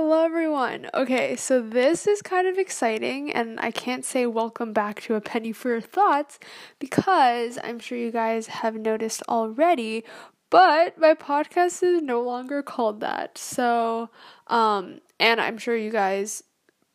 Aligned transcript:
Hello, 0.00 0.24
everyone. 0.24 0.88
Okay, 0.94 1.34
so 1.34 1.60
this 1.60 2.06
is 2.06 2.22
kind 2.22 2.46
of 2.46 2.56
exciting, 2.56 3.32
and 3.32 3.58
I 3.58 3.72
can't 3.72 4.04
say 4.04 4.26
welcome 4.26 4.72
back 4.72 5.00
to 5.02 5.16
A 5.16 5.20
Penny 5.20 5.50
for 5.50 5.70
Your 5.70 5.80
Thoughts 5.80 6.38
because 6.78 7.58
I'm 7.64 7.80
sure 7.80 7.98
you 7.98 8.12
guys 8.12 8.46
have 8.46 8.76
noticed 8.76 9.24
already, 9.28 10.04
but 10.50 10.96
my 10.98 11.14
podcast 11.14 11.82
is 11.82 12.00
no 12.00 12.22
longer 12.22 12.62
called 12.62 13.00
that. 13.00 13.38
So, 13.38 14.08
um, 14.46 15.00
and 15.18 15.40
I'm 15.40 15.58
sure 15.58 15.76
you 15.76 15.90
guys 15.90 16.44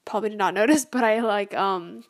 probably 0.06 0.30
did 0.30 0.38
not 0.38 0.54
notice, 0.62 0.86
but 0.86 1.04
I 1.04 1.20
like, 1.20 1.54
um, 1.54 2.06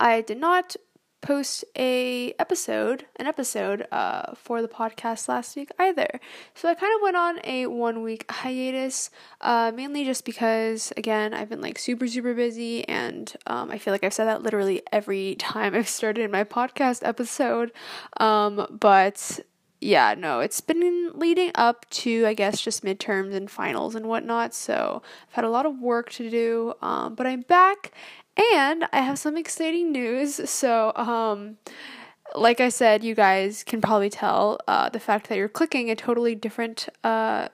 I 0.00 0.20
did 0.20 0.38
not 0.38 0.74
post 1.22 1.64
a 1.78 2.34
episode, 2.38 3.06
an 3.16 3.26
episode 3.26 3.86
uh, 3.90 4.34
for 4.34 4.60
the 4.60 4.68
podcast 4.68 5.28
last 5.28 5.56
week 5.56 5.70
either. 5.78 6.20
So 6.54 6.68
I 6.68 6.74
kind 6.74 6.94
of 6.94 7.00
went 7.02 7.16
on 7.16 7.40
a 7.44 7.66
one 7.68 8.02
week 8.02 8.30
hiatus, 8.30 9.10
uh, 9.40 9.72
mainly 9.74 10.04
just 10.04 10.24
because 10.24 10.92
again 10.96 11.32
I've 11.32 11.48
been 11.48 11.62
like 11.62 11.78
super 11.78 12.06
super 12.06 12.34
busy, 12.34 12.86
and 12.88 13.32
um, 13.46 13.70
I 13.70 13.78
feel 13.78 13.94
like 13.94 14.04
I've 14.04 14.12
said 14.12 14.26
that 14.26 14.42
literally 14.42 14.82
every 14.92 15.34
time 15.38 15.74
I've 15.74 15.88
started 15.88 16.30
my 16.30 16.44
podcast 16.44 17.06
episode. 17.06 17.72
Um, 18.18 18.66
but 18.78 19.40
yeah, 19.82 20.14
no, 20.16 20.38
it's 20.40 20.60
been 20.60 21.10
leading 21.14 21.50
up 21.56 21.88
to, 21.90 22.24
I 22.24 22.34
guess, 22.34 22.60
just 22.60 22.84
midterms 22.84 23.34
and 23.34 23.50
finals 23.50 23.96
and 23.96 24.06
whatnot. 24.06 24.54
So 24.54 25.02
I've 25.28 25.34
had 25.34 25.44
a 25.44 25.50
lot 25.50 25.66
of 25.66 25.80
work 25.80 26.10
to 26.12 26.30
do, 26.30 26.74
um, 26.80 27.16
but 27.16 27.26
I'm 27.26 27.40
back 27.42 27.90
and 28.52 28.86
I 28.92 29.00
have 29.00 29.18
some 29.18 29.36
exciting 29.36 29.90
news. 29.90 30.48
So, 30.48 30.92
um, 30.94 31.56
like 32.34 32.60
I 32.60 32.68
said, 32.68 33.02
you 33.02 33.14
guys 33.14 33.64
can 33.64 33.80
probably 33.80 34.08
tell 34.08 34.58
uh, 34.68 34.88
the 34.88 35.00
fact 35.00 35.28
that 35.28 35.36
you're 35.36 35.48
clicking 35.48 35.90
a 35.90 35.96
totally 35.96 36.34
different 36.34 36.88
uh, 37.02 37.48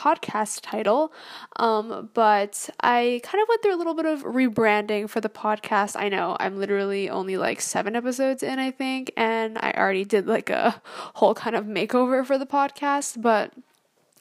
podcast 0.00 0.60
title. 0.62 1.12
Um, 1.56 2.08
but 2.14 2.70
I 2.80 3.20
kind 3.22 3.42
of 3.42 3.48
went 3.48 3.62
through 3.62 3.74
a 3.74 3.80
little 3.80 3.94
bit 3.94 4.06
of 4.06 4.22
rebranding 4.22 5.10
for 5.10 5.20
the 5.20 5.28
podcast. 5.28 5.94
I 5.98 6.08
know 6.08 6.36
I'm 6.40 6.58
literally 6.58 7.10
only 7.10 7.36
like 7.36 7.60
seven 7.60 7.94
episodes 7.94 8.42
in, 8.42 8.58
I 8.58 8.70
think, 8.70 9.12
and 9.16 9.58
I 9.58 9.72
already 9.76 10.04
did 10.04 10.26
like 10.26 10.48
a 10.48 10.80
whole 11.14 11.34
kind 11.34 11.54
of 11.54 11.66
makeover 11.66 12.24
for 12.24 12.38
the 12.38 12.46
podcast. 12.46 13.20
But 13.20 13.52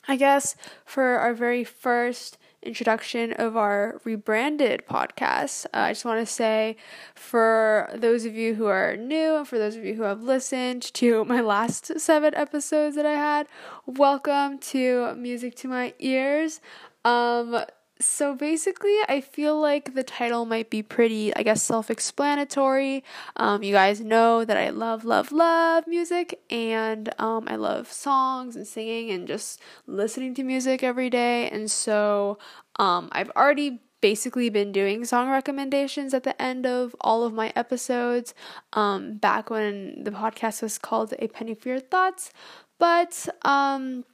I 0.08 0.18
guess 0.18 0.56
for 0.86 1.04
our 1.20 1.34
very 1.34 1.64
first 1.64 2.38
introduction 2.62 3.34
of 3.34 3.56
our 3.56 4.00
rebranded 4.04 4.84
podcast. 4.90 5.66
Uh, 5.68 5.78
I 5.80 5.92
just 5.92 6.06
want 6.06 6.20
to 6.20 6.32
say 6.32 6.76
for 7.16 7.90
those 7.96 8.26
of 8.26 8.36
you 8.36 8.56
who 8.56 8.66
are 8.66 8.96
new 8.98 9.38
and 9.38 9.48
for 9.48 9.58
those 9.58 9.76
of 9.76 9.86
you 9.86 9.96
who 9.96 10.04
have 10.04 10.22
listened 10.22 10.82
to 10.96 11.26
my 11.26 11.42
last 11.42 12.00
seven 12.00 12.36
episodes 12.36 12.96
that 12.96 13.06
I 13.06 13.14
had, 13.14 13.48
welcome 13.86 14.58
to 14.60 15.16
Music 15.16 15.56
to 15.58 15.68
My 15.68 15.94
Ears. 16.00 16.62
Um, 17.06 17.64
so 18.02 18.33
basically, 18.33 18.95
I 19.09 19.19
feel 19.19 19.59
like 19.59 19.94
the 19.94 20.03
title 20.03 20.45
might 20.45 20.69
be 20.69 20.81
pretty, 20.81 21.36
I 21.36 21.44
guess, 21.44 21.61
self 21.61 21.89
explanatory. 21.89 23.03
Um, 23.36 23.61
you 23.61 23.73
guys 23.73 24.00
know 24.00 24.45
that 24.45 24.55
I 24.55 24.69
love, 24.69 25.03
love, 25.03 25.31
love 25.33 25.86
music, 25.86 26.39
and 26.50 27.09
um, 27.20 27.45
I 27.47 27.55
love 27.58 27.92
songs 27.92 28.55
and 28.55 28.66
singing 28.66 29.11
and 29.11 29.27
just 29.27 29.59
listening 29.86 30.33
to 30.36 30.44
music 30.44 30.81
every 30.81 31.09
day. 31.09 31.50
And 31.50 31.70
so 31.70 32.38
um, 32.77 33.09
I've 33.11 33.31
already 33.31 33.81
basically 34.02 34.50
been 34.50 34.72
doing 34.72 35.03
song 35.03 35.30
recommendations 35.30 36.14
at 36.14 36.23
the 36.23 36.42
end 36.42 36.66
of 36.66 36.95
all 37.02 37.23
of 37.25 37.33
my 37.33 37.52
episodes 37.53 38.33
um, 38.72 39.17
back 39.17 39.50
when 39.50 40.05
the 40.05 40.11
podcast 40.11 40.61
was 40.61 40.77
called 40.77 41.14
A 41.20 41.27
Penny 41.27 41.53
for 41.53 41.67
Your 41.67 41.81
Thoughts. 41.81 42.31
But 42.80 43.27
um, 43.44 44.05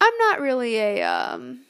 I'm 0.00 0.18
not 0.18 0.40
really 0.40 0.78
a. 0.78 1.02
um, 1.02 1.60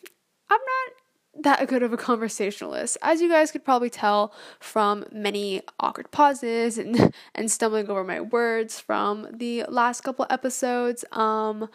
not 0.51 0.94
that 1.41 1.67
good 1.69 1.83
of 1.83 1.93
a 1.93 1.97
conversationalist. 1.97 2.97
As 3.03 3.21
you 3.21 3.29
guys 3.29 3.51
could 3.51 3.65
probably 3.65 3.91
tell 3.91 4.33
from 4.61 5.05
many 5.13 5.63
awkward 5.81 6.11
pauses 6.11 6.79
and 6.79 7.15
and 7.35 7.51
stumbling 7.51 7.89
over 7.89 8.05
my 8.05 8.21
words 8.21 8.81
from 8.81 9.27
the 9.33 9.65
last 9.69 10.03
couple 10.03 10.27
episodes, 10.31 11.05
um 11.13 11.69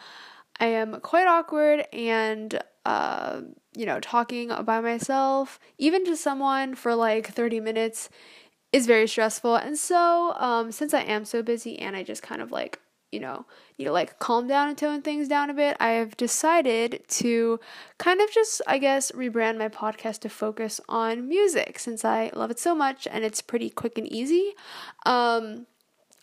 I 0.58 0.66
am 0.66 1.00
quite 1.00 1.26
awkward 1.26 1.86
and 1.92 2.60
uh 2.84 3.42
you 3.76 3.86
know, 3.86 4.00
talking 4.00 4.50
by 4.64 4.80
myself 4.80 5.60
even 5.78 6.04
to 6.06 6.16
someone 6.16 6.74
for 6.74 6.94
like 6.94 7.28
30 7.28 7.60
minutes 7.60 8.08
is 8.72 8.86
very 8.86 9.06
stressful. 9.08 9.56
And 9.56 9.78
so 9.78 10.34
um 10.38 10.72
since 10.72 10.94
I 10.94 11.02
am 11.02 11.24
so 11.24 11.42
busy 11.42 11.78
and 11.78 11.96
I 11.96 12.02
just 12.02 12.22
kind 12.22 12.42
of 12.42 12.50
like 12.50 12.80
you 13.12 13.20
know, 13.20 13.44
need 13.78 13.86
to 13.86 13.92
like 13.92 14.18
calm 14.18 14.46
down 14.46 14.68
and 14.68 14.78
tone 14.78 15.02
things 15.02 15.28
down 15.28 15.50
a 15.50 15.54
bit, 15.54 15.76
I 15.80 15.90
have 15.90 16.16
decided 16.16 17.02
to 17.08 17.58
kind 17.98 18.20
of 18.20 18.30
just, 18.30 18.62
I 18.66 18.78
guess, 18.78 19.10
rebrand 19.12 19.58
my 19.58 19.68
podcast 19.68 20.20
to 20.20 20.28
focus 20.28 20.80
on 20.88 21.28
music 21.28 21.78
since 21.78 22.04
I 22.04 22.30
love 22.34 22.50
it 22.50 22.58
so 22.58 22.74
much 22.74 23.08
and 23.10 23.24
it's 23.24 23.40
pretty 23.42 23.70
quick 23.70 23.98
and 23.98 24.10
easy. 24.10 24.54
Um, 25.06 25.66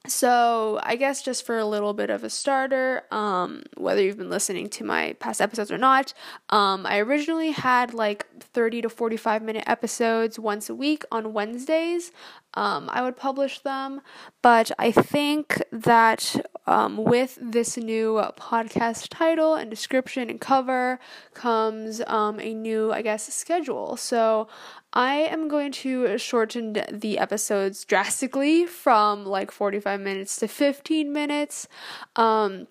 so, 0.08 0.80
I 0.84 0.96
guess 0.96 1.22
just 1.22 1.46
for 1.46 1.58
a 1.58 1.66
little 1.66 1.94
bit 1.94 2.10
of 2.10 2.24
a 2.24 2.30
starter, 2.30 3.04
um, 3.12 3.64
whether 3.76 4.02
you've 4.02 4.18
been 4.18 4.30
listening 4.30 4.70
to 4.70 4.84
my 4.84 5.14
past 5.20 5.42
episodes 5.42 5.72
or 5.72 5.78
not, 5.78 6.14
um, 6.50 6.86
I 6.86 7.00
originally 7.00 7.52
had 7.52 7.94
like 7.94 8.26
30 8.40 8.84
to 8.84 8.90
45 8.90 9.42
minute 9.42 9.64
episodes 9.68 10.40
once 10.40 10.70
a 10.70 10.76
week 10.76 11.04
on 11.12 11.34
Wednesdays. 11.34 12.12
Um, 12.54 12.90
I 12.92 13.04
would 13.04 13.16
publish 13.16 13.60
them, 13.60 14.02
but 14.42 14.72
I 14.80 14.92
think 14.92 15.62
that 15.72 16.36
um, 16.66 16.98
with 16.98 17.38
this 17.42 17.78
new 17.78 18.22
podcast 18.38 19.10
title 19.10 19.54
and 19.54 19.70
description 19.70 20.30
and 20.30 20.42
cover 20.42 21.00
comes 21.36 22.02
um, 22.08 22.40
a 22.40 22.54
new, 22.54 22.92
I 22.92 23.04
guess, 23.04 23.32
schedule. 23.32 23.96
So 23.96 24.48
I 24.98 25.28
am 25.30 25.48
going 25.48 25.72
to 25.74 26.18
shorten 26.18 26.74
the 26.92 27.20
episodes 27.20 27.86
drastically 27.86 28.66
from 28.66 29.26
like 29.26 29.52
45 29.52 30.02
minutes 30.02 30.38
to 30.38 30.48
15 30.48 31.14
minutes. 31.14 31.68
Um, 32.16 32.66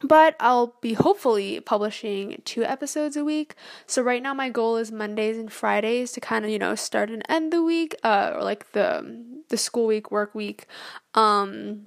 but 0.00 0.36
I'll 0.38 0.76
be 0.80 0.92
hopefully 0.92 1.58
publishing 1.58 2.40
two 2.44 2.62
episodes 2.62 3.16
a 3.16 3.24
week. 3.24 3.56
So 3.88 4.02
right 4.02 4.22
now 4.22 4.34
my 4.34 4.50
goal 4.50 4.76
is 4.76 4.92
Mondays 4.92 5.36
and 5.36 5.52
Fridays 5.52 6.12
to 6.12 6.20
kind 6.20 6.44
of, 6.44 6.50
you 6.52 6.60
know, 6.60 6.76
start 6.76 7.10
and 7.10 7.24
end 7.28 7.52
the 7.52 7.62
week 7.62 7.96
uh 8.04 8.34
or 8.36 8.44
like 8.44 8.70
the 8.70 9.24
the 9.48 9.56
school 9.56 9.86
week, 9.88 10.12
work 10.12 10.32
week. 10.32 10.66
Um 11.14 11.86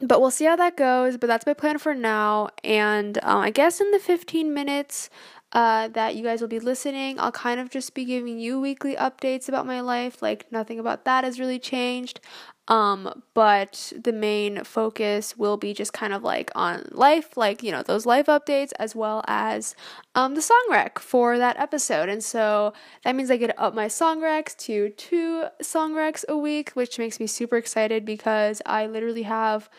but 0.00 0.20
we'll 0.20 0.30
see 0.30 0.44
how 0.44 0.56
that 0.56 0.76
goes. 0.76 1.16
But 1.16 1.26
that's 1.26 1.46
my 1.46 1.54
plan 1.54 1.78
for 1.78 1.94
now. 1.94 2.50
And 2.62 3.18
um, 3.22 3.38
I 3.38 3.50
guess 3.50 3.80
in 3.80 3.90
the 3.90 3.98
15 3.98 4.52
minutes 4.52 5.10
uh, 5.52 5.88
that 5.88 6.16
you 6.16 6.22
guys 6.22 6.40
will 6.40 6.48
be 6.48 6.58
listening, 6.58 7.18
I'll 7.18 7.32
kind 7.32 7.60
of 7.60 7.70
just 7.70 7.94
be 7.94 8.04
giving 8.04 8.38
you 8.38 8.60
weekly 8.60 8.96
updates 8.96 9.48
about 9.48 9.66
my 9.66 9.80
life. 9.80 10.20
Like, 10.20 10.50
nothing 10.50 10.78
about 10.78 11.04
that 11.04 11.24
has 11.24 11.40
really 11.40 11.58
changed. 11.58 12.20
Um, 12.68 13.22
but 13.32 13.92
the 13.96 14.12
main 14.12 14.64
focus 14.64 15.36
will 15.36 15.56
be 15.56 15.72
just 15.72 15.92
kind 15.92 16.12
of 16.12 16.24
like 16.24 16.50
on 16.56 16.88
life, 16.90 17.36
like, 17.36 17.62
you 17.62 17.70
know, 17.70 17.82
those 17.82 18.06
life 18.06 18.26
updates 18.26 18.72
as 18.80 18.96
well 18.96 19.22
as 19.28 19.76
um, 20.16 20.34
the 20.34 20.42
song 20.42 20.66
rec 20.68 20.98
for 20.98 21.38
that 21.38 21.58
episode. 21.60 22.08
And 22.08 22.24
so 22.24 22.72
that 23.04 23.14
means 23.14 23.30
I 23.30 23.36
get 23.36 23.56
up 23.56 23.72
my 23.72 23.86
song 23.86 24.20
recs 24.20 24.56
to 24.64 24.90
two 24.90 25.44
song 25.62 25.94
recs 25.94 26.24
a 26.28 26.36
week, 26.36 26.70
which 26.70 26.98
makes 26.98 27.20
me 27.20 27.28
super 27.28 27.56
excited 27.56 28.04
because 28.04 28.60
I 28.66 28.86
literally 28.86 29.22
have 29.22 29.70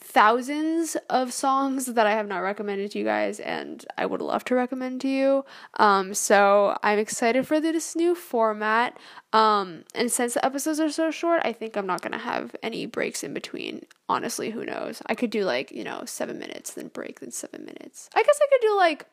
thousands 0.00 0.96
of 1.10 1.32
songs 1.32 1.86
that 1.86 2.06
I 2.06 2.12
have 2.12 2.28
not 2.28 2.38
recommended 2.38 2.92
to 2.92 2.98
you 2.98 3.04
guys 3.04 3.40
and 3.40 3.84
I 3.98 4.06
would 4.06 4.22
love 4.22 4.44
to 4.44 4.54
recommend 4.54 5.00
to 5.02 5.08
you. 5.08 5.44
Um, 5.78 6.14
so 6.14 6.78
I'm 6.82 6.98
excited 6.98 7.46
for 7.46 7.60
this 7.60 7.96
new 7.96 8.14
format. 8.14 8.96
Um, 9.32 9.84
and 9.94 10.10
since 10.10 10.34
the 10.34 10.44
episodes 10.44 10.78
are 10.80 10.90
so 10.90 11.10
short, 11.10 11.42
I 11.44 11.52
think 11.52 11.76
I'm 11.76 11.86
not 11.86 12.00
gonna 12.00 12.18
have 12.18 12.54
any 12.62 12.86
breaks 12.86 13.24
in 13.24 13.34
between. 13.34 13.86
Honestly, 14.08 14.50
who 14.50 14.64
knows? 14.64 15.02
I 15.06 15.14
could 15.14 15.30
do 15.30 15.44
like, 15.44 15.72
you 15.72 15.84
know, 15.84 16.04
seven 16.06 16.38
minutes, 16.38 16.72
then 16.72 16.88
break, 16.88 17.20
then 17.20 17.32
seven 17.32 17.64
minutes. 17.64 18.08
I 18.14 18.22
guess 18.22 18.38
I 18.40 18.46
could 18.50 18.66
do 18.66 18.76
like 18.76 19.04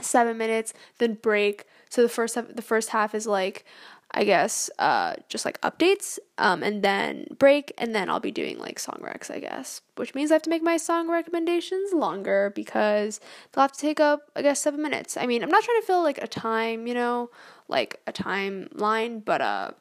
seven 0.00 0.38
minutes, 0.38 0.72
then 0.98 1.14
break. 1.14 1.64
So 1.88 2.02
the 2.02 2.08
first 2.08 2.34
the 2.34 2.62
first 2.62 2.90
half 2.90 3.14
is 3.14 3.26
like 3.26 3.64
I 4.16 4.22
guess, 4.22 4.70
uh, 4.78 5.14
just 5.28 5.44
like 5.44 5.60
updates, 5.62 6.20
um, 6.38 6.62
and 6.62 6.84
then 6.84 7.26
break, 7.36 7.72
and 7.76 7.94
then 7.94 8.08
I'll 8.08 8.20
be 8.20 8.30
doing 8.30 8.58
like 8.58 8.78
song 8.78 9.00
recs, 9.02 9.28
I 9.28 9.40
guess, 9.40 9.80
which 9.96 10.14
means 10.14 10.30
I 10.30 10.36
have 10.36 10.42
to 10.42 10.50
make 10.50 10.62
my 10.62 10.76
song 10.76 11.10
recommendations 11.10 11.92
longer 11.92 12.52
because 12.54 13.18
they'll 13.52 13.62
have 13.62 13.72
to 13.72 13.80
take 13.80 13.98
up, 13.98 14.30
I 14.36 14.42
guess, 14.42 14.60
seven 14.60 14.80
minutes. 14.82 15.16
I 15.16 15.26
mean, 15.26 15.42
I'm 15.42 15.50
not 15.50 15.64
trying 15.64 15.80
to 15.80 15.86
fill 15.86 16.02
like 16.04 16.18
a 16.18 16.28
time, 16.28 16.86
you 16.86 16.94
know, 16.94 17.30
like 17.66 18.00
a 18.06 18.12
timeline, 18.12 19.24
but 19.24 19.40
uh, 19.40 19.72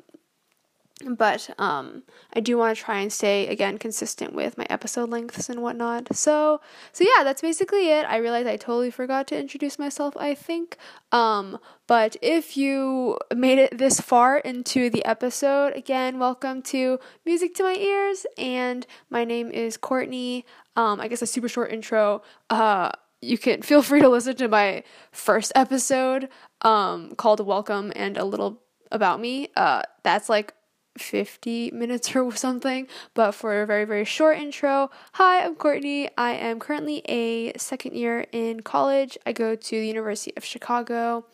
but 1.05 1.49
um 1.57 2.03
i 2.33 2.39
do 2.39 2.57
want 2.57 2.75
to 2.75 2.83
try 2.83 2.99
and 2.99 3.11
stay 3.11 3.47
again 3.47 3.77
consistent 3.77 4.33
with 4.33 4.57
my 4.57 4.65
episode 4.69 5.09
lengths 5.09 5.49
and 5.49 5.61
whatnot. 5.61 6.15
So 6.15 6.61
so 6.91 7.03
yeah 7.03 7.23
that's 7.23 7.41
basically 7.41 7.89
it. 7.89 8.05
I 8.05 8.17
realized 8.17 8.47
i 8.47 8.57
totally 8.57 8.91
forgot 8.91 9.27
to 9.27 9.39
introduce 9.39 9.79
myself 9.79 10.15
i 10.17 10.35
think. 10.35 10.77
Um 11.11 11.57
but 11.87 12.15
if 12.21 12.55
you 12.55 13.17
made 13.35 13.57
it 13.57 13.77
this 13.77 13.99
far 13.99 14.37
into 14.37 14.89
the 14.89 15.03
episode 15.05 15.75
again 15.75 16.19
welcome 16.19 16.61
to 16.63 16.99
music 17.25 17.55
to 17.55 17.63
my 17.63 17.75
ears. 17.75 18.25
And 18.37 18.85
my 19.09 19.25
name 19.25 19.51
is 19.51 19.77
courtney. 19.77 20.45
Um 20.75 21.01
i 21.01 21.07
guess 21.07 21.21
a 21.21 21.27
super 21.27 21.49
short 21.49 21.71
intro. 21.71 22.21
Uh 22.49 22.91
you 23.19 23.37
can 23.37 23.61
feel 23.61 23.81
free 23.81 24.01
to 24.01 24.09
listen 24.09 24.35
to 24.35 24.47
my 24.47 24.83
first 25.11 25.53
episode 25.55 26.27
um, 26.61 27.15
called 27.15 27.45
Welcome 27.45 27.93
and 27.95 28.17
a 28.17 28.25
little 28.25 28.61
about 28.91 29.21
me. 29.21 29.47
Uh, 29.55 29.81
that's 30.03 30.27
like 30.27 30.53
50 30.97 31.71
minutes 31.71 32.15
or 32.15 32.35
something, 32.35 32.87
but 33.13 33.33
for 33.33 33.61
a 33.61 33.65
very, 33.65 33.85
very 33.85 34.05
short 34.05 34.37
intro. 34.37 34.89
Hi, 35.13 35.43
I'm 35.43 35.55
Courtney. 35.55 36.09
I 36.17 36.31
am 36.31 36.59
currently 36.59 37.01
a 37.09 37.57
second 37.57 37.95
year 37.95 38.25
in 38.31 38.61
college. 38.61 39.17
I 39.25 39.33
go 39.33 39.55
to 39.55 39.79
the 39.79 39.87
University 39.87 40.33
of 40.37 40.43
Chicago. 40.43 41.25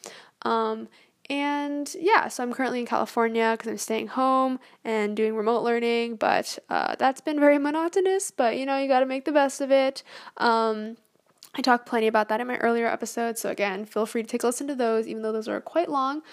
Um, 0.44 0.88
and 1.30 1.96
yeah, 2.00 2.28
so 2.28 2.42
I'm 2.42 2.52
currently 2.54 2.80
in 2.80 2.88
California 2.88 3.54
because 3.56 3.70
I'm 3.70 3.78
staying 3.78 4.08
home 4.08 4.60
and 4.84 5.16
doing 5.16 5.36
remote 5.36 5.64
learning, 5.64 6.16
but 6.16 6.58
uh, 6.70 6.96
that's 6.98 7.22
been 7.22 7.40
very 7.40 7.60
monotonous, 7.60 8.32
but 8.32 8.58
you 8.58 8.66
know, 8.66 8.80
you 8.80 8.88
got 8.88 9.02
to 9.02 9.06
make 9.06 9.26
the 9.26 9.32
best 9.32 9.62
of 9.62 9.72
it. 9.72 10.02
Um, 10.38 10.98
I 11.54 11.62
talked 11.62 11.86
plenty 11.86 12.08
about 12.08 12.30
that 12.30 12.42
in 12.42 12.48
my 12.48 12.58
earlier 12.58 12.88
episodes, 12.88 13.42
so 13.42 13.50
again, 13.50 13.86
feel 13.86 14.08
free 14.08 14.24
to 14.24 14.28
take 14.28 14.42
a 14.42 14.48
listen 14.48 14.68
to 14.68 14.76
those, 14.76 15.08
even 15.08 15.22
though 15.22 15.32
those 15.32 15.48
are 15.48 15.62
quite 15.62 15.90
long. 15.90 16.24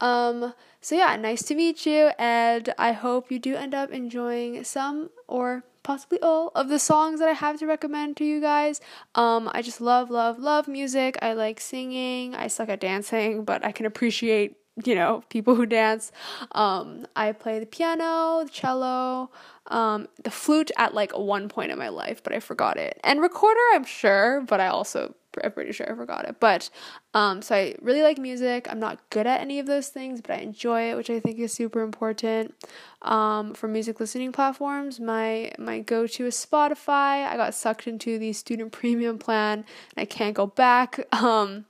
Um, 0.00 0.54
so 0.86 0.94
yeah, 0.94 1.16
nice 1.16 1.42
to 1.46 1.56
meet 1.56 1.84
you, 1.84 2.12
and 2.16 2.72
I 2.78 2.92
hope 2.92 3.32
you 3.32 3.40
do 3.40 3.56
end 3.56 3.74
up 3.74 3.90
enjoying 3.90 4.62
some 4.62 5.10
or 5.26 5.64
possibly 5.82 6.20
all 6.22 6.52
of 6.54 6.68
the 6.68 6.78
songs 6.78 7.18
that 7.18 7.28
I 7.28 7.32
have 7.32 7.58
to 7.58 7.66
recommend 7.66 8.16
to 8.18 8.24
you 8.24 8.40
guys. 8.40 8.80
Um, 9.16 9.50
I 9.52 9.62
just 9.62 9.80
love, 9.80 10.10
love, 10.10 10.38
love 10.38 10.68
music. 10.68 11.18
I 11.20 11.32
like 11.32 11.58
singing. 11.58 12.36
I 12.36 12.46
suck 12.46 12.68
at 12.68 12.78
dancing, 12.78 13.44
but 13.44 13.64
I 13.64 13.72
can 13.72 13.84
appreciate, 13.84 14.58
you 14.84 14.94
know, 14.94 15.24
people 15.28 15.56
who 15.56 15.66
dance. 15.66 16.12
Um, 16.52 17.04
I 17.16 17.32
play 17.32 17.58
the 17.58 17.66
piano, 17.66 18.44
the 18.44 18.50
cello, 18.50 19.32
um, 19.66 20.06
the 20.22 20.30
flute 20.30 20.70
at 20.76 20.94
like 20.94 21.10
one 21.18 21.48
point 21.48 21.72
in 21.72 21.78
my 21.78 21.88
life, 21.88 22.22
but 22.22 22.32
I 22.32 22.38
forgot 22.38 22.76
it. 22.76 23.00
And 23.02 23.20
recorder, 23.20 23.58
I'm 23.72 23.86
sure, 23.86 24.40
but 24.42 24.60
I 24.60 24.68
also 24.68 25.16
I'm 25.44 25.52
pretty 25.52 25.72
sure 25.72 25.90
I 25.90 25.94
forgot 25.94 26.24
it. 26.28 26.36
But 26.40 26.70
um, 27.14 27.42
so 27.42 27.54
I 27.54 27.74
really 27.80 28.02
like 28.02 28.18
music. 28.18 28.66
I'm 28.70 28.80
not 28.80 29.08
good 29.10 29.26
at 29.26 29.40
any 29.40 29.58
of 29.58 29.66
those 29.66 29.88
things, 29.88 30.20
but 30.20 30.32
I 30.32 30.40
enjoy 30.40 30.90
it, 30.90 30.96
which 30.96 31.10
I 31.10 31.20
think 31.20 31.38
is 31.38 31.52
super 31.52 31.82
important. 31.82 32.54
Um, 33.02 33.54
for 33.54 33.68
music 33.68 34.00
listening 34.00 34.32
platforms, 34.32 35.00
my 35.00 35.52
my 35.58 35.80
go 35.80 36.06
to 36.06 36.26
is 36.26 36.34
Spotify. 36.34 37.26
I 37.26 37.36
got 37.36 37.54
sucked 37.54 37.86
into 37.86 38.18
the 38.18 38.32
student 38.32 38.72
premium 38.80 39.18
plan, 39.18 39.58
and 39.58 40.02
I 40.02 40.04
can't 40.04 40.34
go 40.34 40.46
back. 40.46 41.06
Um, 41.26 41.64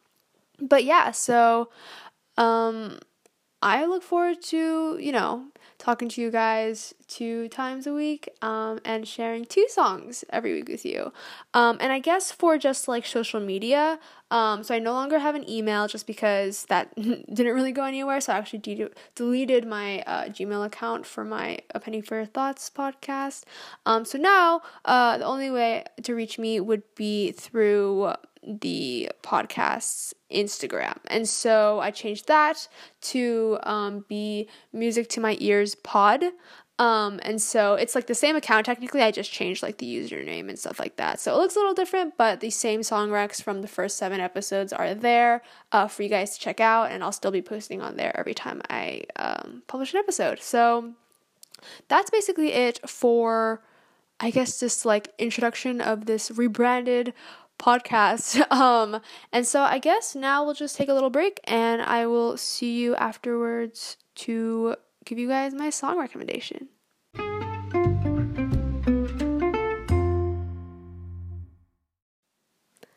but 0.61 0.85
yeah, 0.85 1.13
so 1.13 1.71
um, 2.37 2.99
I 3.63 3.87
look 3.87 4.03
forward 4.03 4.43
to 4.45 4.99
you 5.01 5.13
know 5.13 5.47
talking 5.79 6.09
to 6.09 6.21
you 6.21 6.31
guys 6.31 6.95
two 7.07 7.49
times 7.49 7.87
a 7.87 7.93
week 7.93 8.29
um, 8.43 8.81
and 8.85 9.07
sharing 9.07 9.45
two 9.45 9.67
songs 9.69 10.25
every 10.31 10.53
week 10.55 10.69
with 10.69 10.85
you. 10.85 11.13
Um, 11.55 11.79
and 11.81 11.93
I 11.93 11.99
guess 11.99 12.33
for 12.33 12.59
just 12.59 12.89
like 12.89 13.07
social 13.07 13.41
media, 13.41 13.99
um, 14.31 14.65
so 14.65 14.75
I 14.75 14.79
no 14.79 14.93
longer 14.93 15.19
have 15.19 15.35
an 15.35 15.49
email 15.49 15.87
just 15.87 16.07
because 16.07 16.65
that 16.65 16.95
didn't 16.97 17.55
really 17.55 17.73
go 17.73 17.85
anywhere. 17.85 18.21
So 18.21 18.33
I 18.33 18.39
actually 18.39 18.59
de- 18.61 18.91
deleted 19.15 19.67
my 19.67 20.01
uh, 20.03 20.25
Gmail 20.25 20.65
account 20.65 21.07
for 21.07 21.25
my 21.25 21.59
A 21.75 21.81
Penny 21.81 22.01
for 22.01 22.17
Your 22.17 22.27
Thoughts 22.27 22.71
podcast. 22.71 23.45
Um, 23.85 24.05
so 24.05 24.19
now 24.19 24.63
uh, 24.85 25.19
the 25.19 25.25
only 25.25 25.51
way 25.51 25.85
to 26.03 26.15
reach 26.15 26.39
me 26.39 26.59
would 26.61 26.83
be 26.95 27.33
through 27.33 28.15
the 28.47 29.11
podcast's 29.23 30.15
Instagram. 30.31 30.99
And 31.09 31.29
so 31.29 31.81
I 31.81 31.91
changed 31.91 32.29
that 32.29 32.69
to 33.03 33.59
um, 33.65 34.05
be 34.09 34.49
Music 34.73 35.09
to 35.11 35.21
My 35.21 35.37
Ears 35.41 35.75
Pod. 35.75 36.25
Um, 36.79 37.21
and 37.23 37.41
so 37.41 37.75
it's 37.75 37.95
like 37.95 38.07
the 38.07 38.15
same 38.15 38.37
account 38.37 38.67
technically, 38.67 39.01
I 39.01 39.11
just 39.11 39.33
changed 39.33 39.63
like 39.63 39.79
the 39.79 39.87
username 39.87 40.49
and 40.49 40.59
stuff 40.59 40.79
like 40.79 40.97
that. 40.97 41.19
So 41.19 41.35
it 41.35 41.39
looks 41.39 41.57
a 41.57 41.59
little 41.59 41.75
different, 41.75 42.19
but 42.19 42.41
the 42.41 42.51
same 42.51 42.83
song 42.83 43.09
recs 43.09 43.43
from 43.43 43.63
the 43.63 43.69
first 43.69 43.97
seven 43.97 44.21
episodes 44.21 44.75
are 44.75 44.95
there 44.95 45.43
uh, 45.73 45.89
for 45.89 46.03
you 46.03 46.11
guys 46.11 46.35
to 46.35 46.41
check 46.41 46.61
out, 46.61 46.91
and 46.91 47.03
I'll 47.03 47.13
still 47.13 47.31
be 47.31 47.41
posting 47.41 47.81
on 47.81 47.97
there 47.97 48.15
every 48.19 48.35
time 48.35 48.61
I 48.69 49.05
um, 49.17 49.63
publish 49.67 49.95
an 49.95 50.01
episode. 50.01 50.43
So 50.43 50.93
that's 51.89 52.11
basically 52.11 52.53
it 52.53 52.87
for, 52.87 53.63
I 54.21 54.31
guess, 54.31 54.61
this 54.61 54.85
like 54.85 55.15
introduction 55.19 55.81
of 55.81 56.05
this 56.05 56.31
rebranded 56.31 57.15
podcast. 57.59 58.43
Um, 58.57 59.01
and 59.33 59.47
so 59.47 59.61
I 59.61 59.79
guess 59.79 60.15
now 60.15 60.45
we'll 60.45 60.55
just 60.55 60.77
take 60.77 60.89
a 60.89 60.95
little 60.95 61.11
break 61.11 61.41
and 61.45 61.83
I 61.83 62.07
will 62.07 62.37
see 62.37 62.79
you 62.79 62.95
afterwards 62.97 63.97
to 64.17 64.77
give 65.05 65.19
you 65.19 65.29
guys 65.29 65.53
my 65.53 65.71
song 65.71 65.99
recommendation. 65.99 66.69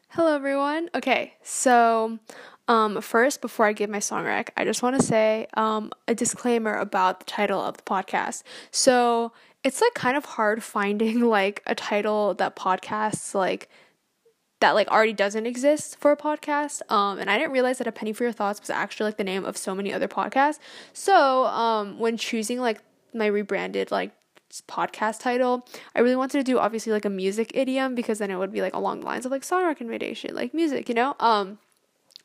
Hello 0.09 0.35
everyone. 0.35 0.89
Okay, 0.95 1.33
so 1.43 2.19
um, 2.69 3.01
first, 3.01 3.41
before 3.41 3.65
I 3.65 3.73
give 3.73 3.89
my 3.89 3.99
song 3.99 4.25
rec, 4.25 4.53
I 4.55 4.63
just 4.63 4.83
want 4.83 4.99
to 4.99 5.05
say 5.05 5.47
um, 5.55 5.91
a 6.07 6.13
disclaimer 6.13 6.75
about 6.75 7.19
the 7.19 7.25
title 7.25 7.59
of 7.59 7.77
the 7.77 7.83
podcast. 7.83 8.43
So 8.69 9.33
it's 9.63 9.81
like 9.81 9.93
kind 9.95 10.15
of 10.15 10.25
hard 10.25 10.63
finding 10.63 11.21
like 11.37 11.63
a 11.65 11.73
title 11.73 12.35
that 12.35 12.55
podcasts 12.55 13.33
like 13.33 13.69
that 14.59 14.71
like 14.71 14.87
already 14.89 15.13
doesn't 15.13 15.45
exist 15.45 15.97
for 15.99 16.11
a 16.11 16.17
podcast. 16.17 16.81
Um, 16.91 17.19
and 17.19 17.29
I 17.29 17.37
didn't 17.37 17.51
realize 17.51 17.77
that 17.77 17.87
a 17.87 17.91
penny 17.91 18.13
for 18.13 18.23
your 18.23 18.33
thoughts 18.33 18.59
was 18.59 18.69
actually 18.69 19.05
like 19.05 19.17
the 19.17 19.23
name 19.23 19.45
of 19.45 19.57
so 19.57 19.73
many 19.73 19.93
other 19.93 20.07
podcasts. 20.07 20.59
So 20.93 21.45
um, 21.45 21.99
when 21.99 22.17
choosing 22.17 22.59
like 22.59 22.81
my 23.13 23.27
rebranded 23.27 23.91
like 23.91 24.11
podcast 24.67 25.19
title, 25.19 25.65
I 25.95 25.99
really 26.01 26.15
wanted 26.15 26.39
to 26.39 26.43
do 26.43 26.59
obviously 26.59 26.91
like 26.91 27.05
a 27.05 27.09
music 27.09 27.51
idiom 27.53 27.95
because 27.95 28.19
then 28.19 28.31
it 28.31 28.37
would 28.37 28.51
be 28.51 28.61
like 28.61 28.73
along 28.73 29.01
the 29.01 29.05
lines 29.05 29.25
of 29.25 29.31
like 29.31 29.43
song 29.43 29.65
recommendation, 29.65 30.35
like 30.35 30.53
music, 30.53 30.89
you 30.89 30.95
know. 30.95 31.15
Um, 31.19 31.59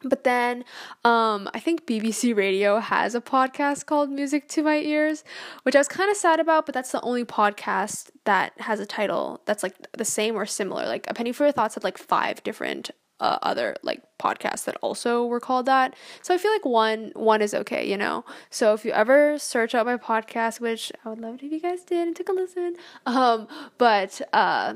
but 0.09 0.25
then 0.25 0.65
um, 1.05 1.49
I 1.55 1.61
think 1.61 1.87
BBC 1.87 2.37
Radio 2.37 2.79
has 2.79 3.15
a 3.15 3.21
podcast 3.21 3.87
called 3.87 4.11
Music 4.11 4.49
to 4.49 4.63
My 4.63 4.79
Ears, 4.79 5.25
which 5.63 5.75
I 5.75 5.79
was 5.79 5.89
kind 5.89 6.11
of 6.11 6.17
sad 6.17 6.41
about, 6.41 6.67
but 6.67 6.75
that's 6.75 6.93
the 6.93 7.01
only 7.01 7.25
podcast 7.25 8.11
that 8.25 8.53
has 8.61 8.81
a 8.81 8.87
title 8.87 9.41
that's 9.47 9.63
like 9.63 9.75
the 9.97 10.05
same 10.05 10.37
or 10.37 10.47
similar. 10.47 10.87
Like 10.87 11.07
A 11.09 11.15
Penny 11.15 11.33
for 11.33 11.45
Your 11.45 11.53
Thoughts 11.53 11.75
had 11.75 11.85
like 11.85 11.99
five 11.99 12.43
different 12.43 12.91
uh, 13.21 13.39
other 13.43 13.77
like 13.83 14.03
podcasts 14.19 14.65
that 14.65 14.77
also 14.83 15.25
were 15.25 15.41
called 15.41 15.67
that. 15.67 15.95
So 16.23 16.35
I 16.35 16.39
feel 16.39 16.51
like 16.53 16.65
one 16.65 17.13
one 17.15 17.43
is 17.43 17.55
okay, 17.55 17.89
you 17.89 17.97
know. 17.97 18.25
So 18.51 18.75
if 18.75 18.85
you 18.85 18.93
ever 18.93 19.39
search 19.39 19.75
out 19.75 19.87
my 19.87 19.97
podcast, 19.97 20.61
which 20.61 20.93
I 21.05 21.09
would 21.09 21.21
love 21.21 21.37
it 21.37 21.43
if 21.43 21.53
you 21.53 21.61
guys 21.61 21.85
did 21.85 22.07
and 22.07 22.17
took 22.17 22.29
a 22.29 22.33
listen, 22.33 22.77
um, 23.07 23.49
but 23.79 24.21
uh, 24.33 24.75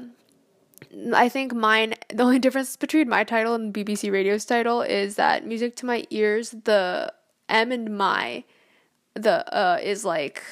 I 1.15 1.29
think 1.29 1.55
mine, 1.55 1.95
the 2.09 2.23
only 2.23 2.39
difference 2.39 2.77
between 2.77 3.09
my 3.09 3.25
title 3.25 3.55
and 3.55 3.73
BBC 3.73 4.11
Radio's 4.11 4.45
title 4.45 4.83
is 4.83 5.17
that 5.17 5.47
music 5.47 5.77
to 5.77 5.87
my 5.87 6.05
ears, 6.11 6.51
the 6.65 7.13
M 7.49 7.73
and 7.73 7.97
my, 7.97 8.45
the 9.15 9.55
uh, 9.55 9.79
is 9.83 10.05
like 10.05 10.43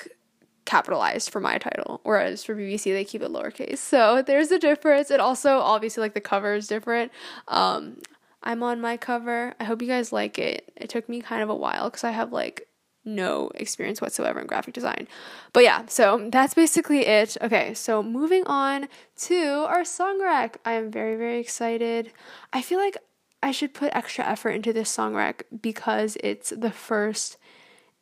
capitalized 0.65 1.31
for 1.31 1.41
my 1.41 1.59
title, 1.59 2.01
whereas 2.03 2.45
for 2.45 2.55
BBC 2.55 2.85
they 2.85 3.05
keep 3.05 3.23
it 3.23 3.31
lowercase. 3.31 3.79
So 3.79 4.23
there's 4.23 4.51
a 4.51 4.59
difference. 4.59 5.11
And 5.11 5.23
also, 5.23 5.59
obviously, 5.59 6.03
like 6.03 6.15
the 6.15 6.21
cover 6.21 6.55
is 6.55 6.67
different. 6.67 7.13
Um, 7.49 7.99
I'm 8.43 8.63
on 8.63 8.81
my 8.81 8.97
cover. 8.97 9.55
I 9.59 9.65
hope 9.65 9.83
you 9.83 9.89
guys 9.89 10.13
like 10.13 10.39
it. 10.39 10.73
It 10.77 10.89
took 10.89 11.09
me 11.09 11.21
kind 11.21 11.43
of 11.43 11.49
a 11.49 11.55
while 11.55 11.91
because 11.91 12.05
I 12.05 12.11
have 12.11 12.33
like 12.33 12.66
no 13.07 13.51
experience 13.55 14.01
whatsoever 14.01 14.41
in 14.41 14.47
graphic 14.47 14.75
design. 14.75 15.07
But 15.53 15.65
yeah, 15.65 15.87
so 15.87 16.29
that's 16.31 16.55
basically 16.55 17.07
it. 17.07 17.37
Okay, 17.41 17.73
so 17.75 18.03
moving 18.03 18.45
on 18.47 18.89
to 19.19 19.65
our 19.69 19.85
song 19.85 20.21
rec. 20.21 20.59
I 20.65 20.73
am 20.73 20.91
very, 20.91 21.17
very 21.17 21.39
excited. 21.39 22.13
I 22.53 22.61
feel 22.61 22.79
like 22.79 22.99
I 23.43 23.53
should 23.53 23.75
put 23.75 23.95
extra 23.95 24.25
effort 24.25 24.51
into 24.51 24.73
this 24.73 24.91
song 24.91 25.15
rec 25.15 25.45
because 25.63 26.17
it's 26.23 26.51
the 26.51 26.73
first 26.73 27.39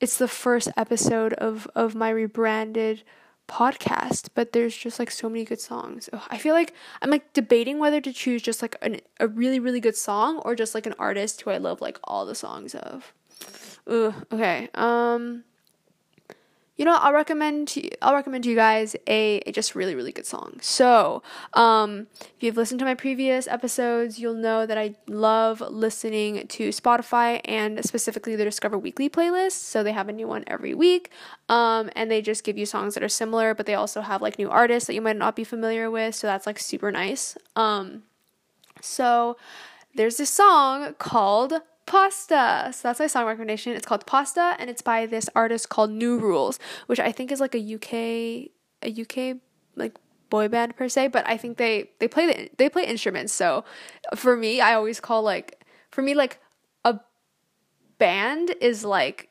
it's 0.01 0.19
the 0.19 0.29
first 0.29 0.69
episode 0.77 1.33
of 1.35 1.69
of 1.75 1.95
my 1.95 2.11
rebranded 2.11 3.03
podcast 3.47 4.31
but 4.35 4.53
there's 4.53 4.77
just 4.77 4.99
like 4.99 5.11
so 5.11 5.29
many 5.29 5.45
good 5.45 5.61
songs 5.61 6.09
i 6.31 6.39
feel 6.39 6.55
like 6.55 6.73
i'm 7.03 7.11
like 7.11 7.33
debating 7.35 7.79
whether 7.79 8.01
to 8.01 8.13
choose 8.13 8.41
just 8.41 8.63
like 8.63 8.75
an, 8.81 8.99
a 9.21 9.29
really 9.29 9.61
really 9.61 9.81
good 9.81 9.97
song 9.97 10.39
or 10.39 10.55
just 10.55 10.75
like 10.75 10.87
an 10.87 10.95
artist 10.99 11.43
who 11.43 11.51
i 11.51 11.59
love 11.59 11.83
like 11.83 11.99
all 12.05 12.25
the 12.25 12.35
songs 12.35 12.75
of 12.75 13.13
Ugh, 13.87 14.15
okay. 14.33 14.69
Um 14.75 15.45
you 16.77 16.85
know, 16.85 16.97
I'll 16.97 17.13
recommend 17.13 17.69
to, 17.69 17.89
I'll 18.03 18.15
recommend 18.15 18.45
to 18.45 18.51
you 18.51 18.57
guys 18.57 18.97
a, 19.07 19.39
a 19.47 19.53
just 19.53 19.77
really 19.77 19.95
really 19.95 20.11
good 20.11 20.27
song. 20.27 20.59
So, 20.61 21.23
um, 21.53 22.09
if 22.21 22.35
you've 22.41 22.57
listened 22.57 22.81
to 22.81 22.85
my 22.85 22.95
previous 22.95 23.47
episodes, 23.47 24.19
you'll 24.19 24.35
know 24.35 24.67
that 24.67 24.77
I 24.77 24.97
love 25.07 25.61
listening 25.61 26.49
to 26.49 26.71
Spotify 26.71 27.41
and 27.45 27.85
specifically 27.85 28.35
the 28.35 28.45
Discover 28.45 28.79
Weekly 28.79 29.09
playlist. 29.09 29.53
So 29.53 29.85
they 29.85 29.93
have 29.93 30.09
a 30.09 30.13
new 30.13 30.27
one 30.27 30.43
every 30.49 30.75
week, 30.75 31.11
um, 31.49 31.91
and 31.95 32.11
they 32.11 32.21
just 32.21 32.43
give 32.43 32.59
you 32.59 32.67
songs 32.67 32.95
that 32.95 33.05
are 33.05 33.09
similar, 33.09 33.55
but 33.55 33.67
they 33.67 33.75
also 33.75 34.01
have 34.01 34.21
like 34.21 34.39
new 34.39 34.51
artists 34.51 34.89
that 34.89 34.95
you 34.95 35.03
might 35.03 35.17
not 35.17 35.37
be 35.37 35.45
familiar 35.45 35.91
with. 35.91 36.17
So 36.17 36.27
that's 36.27 36.47
like 36.47 36.59
super 36.59 36.91
nice. 36.91 37.39
Um, 37.55 38.03
so 38.81 39.37
there's 39.95 40.17
this 40.17 40.31
song 40.31 40.95
called 40.95 41.55
Pasta. 41.87 42.71
So 42.73 42.89
that's 42.89 42.99
my 42.99 43.07
song 43.07 43.27
recommendation. 43.27 43.73
It's 43.73 43.87
called 43.87 44.07
Pasta 44.07 44.57
and 44.59 44.71
it's 44.71 44.83
by 44.83 45.07
this 45.07 45.29
artist 45.35 45.69
called 45.69 45.91
New 45.91 46.19
Rules, 46.19 46.59
which 46.87 47.01
I 47.01 47.13
think 47.13 47.31
is 47.31 47.41
like 47.41 47.55
a 47.55 47.75
UK 47.75 48.51
a 48.83 49.03
UK 49.03 49.39
like 49.77 49.97
boy 50.31 50.49
band 50.49 50.77
per 50.77 50.89
se, 50.89 51.09
but 51.09 51.27
I 51.29 51.37
think 51.37 51.59
they 51.59 51.91
they 52.01 52.09
play 52.09 52.27
the, 52.27 52.51
they 52.57 52.69
play 52.69 52.85
instruments. 52.87 53.33
So 53.33 53.65
for 54.15 54.37
me, 54.37 54.61
I 54.61 54.75
always 54.75 55.01
call 55.01 55.23
like 55.23 55.65
for 55.91 56.03
me 56.03 56.15
like 56.15 56.39
a 56.85 56.99
band 57.99 58.55
is 58.61 58.85
like 58.85 59.29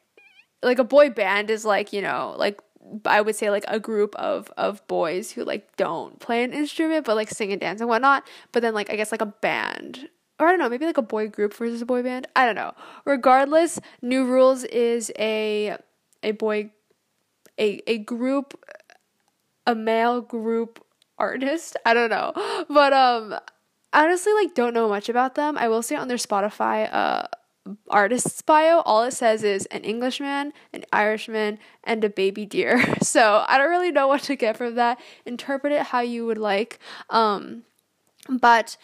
like 0.61 0.79
a 0.79 0.83
boy 0.83 1.09
band 1.09 1.49
is 1.49 1.65
like, 1.65 1.91
you 1.91 2.01
know, 2.01 2.35
like 2.37 2.61
I 3.05 3.21
would 3.21 3.35
say 3.35 3.49
like 3.49 3.65
a 3.67 3.79
group 3.79 4.15
of 4.15 4.51
of 4.57 4.85
boys 4.87 5.31
who 5.31 5.43
like 5.43 5.75
don't 5.77 6.19
play 6.19 6.43
an 6.43 6.53
instrument 6.53 7.05
but 7.05 7.15
like 7.15 7.29
sing 7.29 7.51
and 7.51 7.59
dance 7.59 7.81
and 7.81 7.89
whatnot. 7.89 8.27
But 8.51 8.61
then 8.61 8.73
like 8.73 8.89
I 8.89 8.95
guess 8.95 9.11
like 9.11 9.21
a 9.21 9.25
band 9.25 10.09
or 10.39 10.47
I 10.47 10.51
don't 10.51 10.59
know, 10.59 10.69
maybe 10.69 10.85
like 10.85 10.97
a 10.97 11.03
boy 11.03 11.27
group 11.29 11.53
versus 11.53 11.81
a 11.81 11.85
boy 11.85 12.03
band. 12.03 12.27
I 12.35 12.45
don't 12.45 12.55
know. 12.55 12.73
Regardless, 13.05 13.79
New 14.01 14.25
Rules 14.25 14.63
is 14.65 15.11
a 15.17 15.77
a 16.21 16.31
boy 16.31 16.71
a 17.59 17.81
a 17.87 17.97
group 17.99 18.59
a 19.65 19.75
male 19.75 20.21
group 20.21 20.83
artist. 21.17 21.77
I 21.85 21.93
don't 21.93 22.09
know. 22.09 22.33
But 22.69 22.93
um 22.93 23.35
honestly 23.93 24.33
like 24.33 24.55
don't 24.55 24.73
know 24.73 24.89
much 24.89 25.09
about 25.09 25.35
them. 25.35 25.57
I 25.57 25.67
will 25.67 25.83
say 25.83 25.95
on 25.95 26.07
their 26.07 26.17
Spotify 26.17 26.89
uh 26.91 27.27
artist's 27.89 28.41
bio, 28.41 28.81
all 28.81 29.03
it 29.03 29.11
says 29.13 29.43
is 29.43 29.65
an 29.67 29.83
Englishman, 29.83 30.51
an 30.73 30.83
Irishman, 30.91 31.59
and 31.83 32.03
a 32.03 32.09
baby 32.09 32.45
deer. 32.45 32.83
So 33.03 33.45
I 33.47 33.57
don't 33.57 33.69
really 33.69 33.91
know 33.91 34.07
what 34.07 34.23
to 34.23 34.35
get 34.35 34.57
from 34.57 34.75
that. 34.75 34.99
Interpret 35.25 35.71
it 35.71 35.83
how 35.83 35.99
you 36.01 36.25
would 36.25 36.37
like. 36.37 36.79
Um, 37.09 37.63
but 38.27 38.75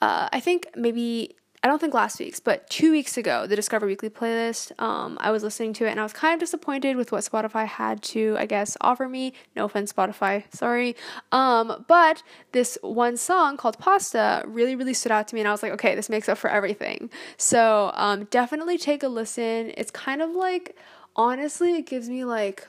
uh, 0.00 0.28
I 0.32 0.40
think 0.40 0.68
maybe 0.76 1.36
I 1.62 1.66
don't 1.66 1.80
think 1.80 1.92
last 1.92 2.20
week's, 2.20 2.38
but 2.38 2.70
two 2.70 2.92
weeks 2.92 3.16
ago, 3.16 3.48
the 3.48 3.56
Discover 3.56 3.86
Weekly 3.86 4.08
playlist, 4.08 4.70
um, 4.80 5.18
I 5.20 5.32
was 5.32 5.42
listening 5.42 5.72
to 5.74 5.86
it 5.86 5.90
and 5.90 5.98
I 5.98 6.04
was 6.04 6.12
kind 6.12 6.34
of 6.34 6.38
disappointed 6.38 6.96
with 6.96 7.10
what 7.10 7.24
Spotify 7.24 7.66
had 7.66 8.00
to, 8.04 8.36
I 8.38 8.46
guess, 8.46 8.76
offer 8.80 9.08
me. 9.08 9.32
No 9.56 9.64
offense, 9.64 9.92
Spotify, 9.92 10.44
sorry. 10.54 10.94
Um, 11.32 11.84
but 11.88 12.22
this 12.52 12.78
one 12.82 13.16
song 13.16 13.56
called 13.56 13.76
Pasta 13.78 14.44
really, 14.46 14.76
really 14.76 14.94
stood 14.94 15.10
out 15.10 15.26
to 15.28 15.34
me 15.34 15.40
and 15.40 15.48
I 15.48 15.50
was 15.50 15.64
like, 15.64 15.72
okay, 15.72 15.96
this 15.96 16.08
makes 16.08 16.28
up 16.28 16.38
for 16.38 16.48
everything. 16.48 17.10
So 17.38 17.90
um, 17.94 18.24
definitely 18.26 18.78
take 18.78 19.02
a 19.02 19.08
listen. 19.08 19.72
It's 19.76 19.90
kind 19.90 20.22
of 20.22 20.30
like, 20.30 20.76
honestly, 21.16 21.74
it 21.74 21.86
gives 21.86 22.08
me 22.08 22.24
like, 22.24 22.68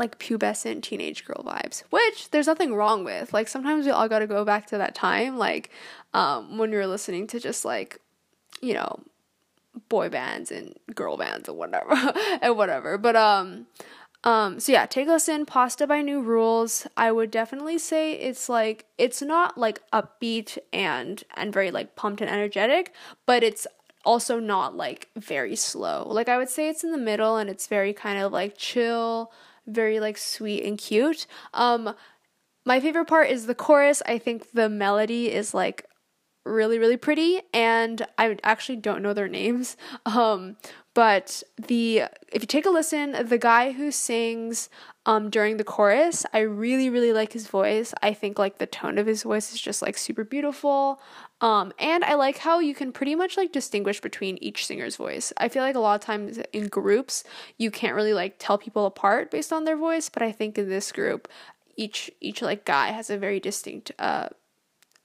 like 0.00 0.18
pubescent 0.18 0.82
teenage 0.82 1.24
girl 1.24 1.44
vibes, 1.46 1.84
which 1.90 2.30
there's 2.30 2.48
nothing 2.48 2.74
wrong 2.74 3.04
with. 3.04 3.32
Like 3.32 3.46
sometimes 3.46 3.84
we 3.84 3.92
all 3.92 4.08
got 4.08 4.20
to 4.20 4.26
go 4.26 4.44
back 4.44 4.66
to 4.68 4.78
that 4.78 4.96
time, 4.96 5.36
like 5.36 5.70
um, 6.14 6.58
when 6.58 6.72
you're 6.72 6.88
listening 6.88 7.28
to 7.28 7.38
just 7.38 7.64
like, 7.64 8.00
you 8.60 8.74
know, 8.74 8.98
boy 9.88 10.08
bands 10.08 10.50
and 10.50 10.74
girl 10.94 11.16
bands 11.16 11.48
and 11.48 11.58
whatever 11.58 11.92
and 12.42 12.56
whatever. 12.56 12.98
But 12.98 13.14
um, 13.14 13.66
um, 14.24 14.58
so 14.58 14.72
yeah, 14.72 14.86
take 14.86 15.06
a 15.06 15.12
listen. 15.12 15.46
Pasta 15.46 15.86
by 15.86 16.02
New 16.02 16.22
Rules. 16.22 16.86
I 16.96 17.12
would 17.12 17.30
definitely 17.30 17.78
say 17.78 18.14
it's 18.14 18.48
like 18.48 18.86
it's 18.98 19.22
not 19.22 19.56
like 19.56 19.82
upbeat 19.92 20.58
and 20.72 21.22
and 21.36 21.52
very 21.52 21.70
like 21.70 21.94
pumped 21.94 22.22
and 22.22 22.30
energetic, 22.30 22.94
but 23.26 23.42
it's 23.42 23.66
also 24.04 24.40
not 24.40 24.76
like 24.76 25.08
very 25.14 25.56
slow. 25.56 26.06
Like 26.08 26.30
I 26.30 26.38
would 26.38 26.48
say 26.48 26.68
it's 26.68 26.84
in 26.84 26.90
the 26.90 26.98
middle 26.98 27.36
and 27.36 27.50
it's 27.50 27.66
very 27.66 27.92
kind 27.92 28.18
of 28.18 28.32
like 28.32 28.56
chill 28.56 29.30
very 29.70 30.00
like 30.00 30.18
sweet 30.18 30.64
and 30.64 30.78
cute. 30.78 31.26
Um 31.54 31.94
my 32.64 32.80
favorite 32.80 33.06
part 33.06 33.30
is 33.30 33.46
the 33.46 33.54
chorus. 33.54 34.02
I 34.06 34.18
think 34.18 34.52
the 34.52 34.68
melody 34.68 35.32
is 35.32 35.54
like 35.54 35.86
really 36.46 36.78
really 36.78 36.96
pretty 36.96 37.40
and 37.52 38.06
I 38.16 38.36
actually 38.42 38.76
don't 38.76 39.02
know 39.02 39.12
their 39.12 39.28
names. 39.28 39.76
Um 40.06 40.56
but 40.92 41.42
the 41.68 42.02
if 42.32 42.42
you 42.42 42.46
take 42.46 42.66
a 42.66 42.70
listen, 42.70 43.12
the 43.26 43.38
guy 43.38 43.72
who 43.72 43.90
sings 43.90 44.68
um 45.06 45.30
during 45.30 45.56
the 45.56 45.64
chorus, 45.64 46.26
I 46.32 46.40
really 46.40 46.90
really 46.90 47.12
like 47.12 47.32
his 47.32 47.46
voice. 47.46 47.94
I 48.02 48.12
think 48.12 48.38
like 48.38 48.58
the 48.58 48.66
tone 48.66 48.98
of 48.98 49.06
his 49.06 49.22
voice 49.22 49.52
is 49.52 49.60
just 49.60 49.82
like 49.82 49.96
super 49.96 50.24
beautiful. 50.24 51.00
Um 51.40 51.72
and 51.78 52.04
I 52.04 52.14
like 52.14 52.38
how 52.38 52.58
you 52.58 52.74
can 52.74 52.92
pretty 52.92 53.14
much 53.14 53.36
like 53.36 53.52
distinguish 53.52 54.00
between 54.00 54.36
each 54.38 54.66
singer's 54.66 54.96
voice. 54.96 55.32
I 55.36 55.48
feel 55.48 55.62
like 55.62 55.74
a 55.76 55.80
lot 55.80 55.94
of 55.94 56.04
times 56.04 56.38
in 56.52 56.68
groups, 56.68 57.24
you 57.58 57.70
can't 57.70 57.94
really 57.94 58.12
like 58.14 58.36
tell 58.38 58.58
people 58.58 58.86
apart 58.86 59.30
based 59.30 59.52
on 59.52 59.64
their 59.64 59.76
voice, 59.76 60.08
but 60.08 60.22
I 60.22 60.32
think 60.32 60.58
in 60.58 60.68
this 60.68 60.92
group, 60.92 61.28
each 61.76 62.10
each 62.20 62.42
like 62.42 62.64
guy 62.64 62.88
has 62.88 63.10
a 63.10 63.18
very 63.18 63.40
distinct 63.40 63.92
uh 63.98 64.28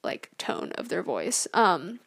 like 0.03 0.29
tone 0.37 0.71
of 0.73 0.89
their 0.89 1.03
voice. 1.03 1.47
Um 1.53 1.99